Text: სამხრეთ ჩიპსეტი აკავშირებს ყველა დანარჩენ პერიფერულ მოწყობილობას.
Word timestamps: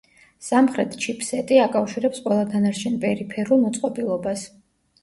სამხრეთ 0.45 0.95
ჩიპსეტი 1.03 1.59
აკავშირებს 1.65 2.25
ყველა 2.29 2.49
დანარჩენ 2.55 2.99
პერიფერულ 3.07 3.65
მოწყობილობას. 3.69 4.51